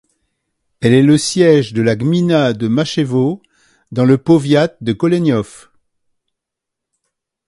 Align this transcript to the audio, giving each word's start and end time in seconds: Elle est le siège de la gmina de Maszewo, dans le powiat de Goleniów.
Elle 0.79 0.95
est 0.95 1.03
le 1.03 1.15
siège 1.15 1.73
de 1.73 1.83
la 1.83 1.95
gmina 1.95 2.53
de 2.53 2.67
Maszewo, 2.67 3.39
dans 3.91 4.03
le 4.03 4.17
powiat 4.17 4.75
de 4.81 4.93
Goleniów. 4.93 5.69